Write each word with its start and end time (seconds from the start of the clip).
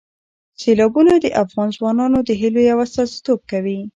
سیلابونه 0.61 1.13
د 1.19 1.25
افغان 1.43 1.69
ځوانانو 1.77 2.19
د 2.27 2.29
هیلو 2.41 2.61
یو 2.69 2.77
استازیتوب 2.85 3.39
کوي. 3.51 3.79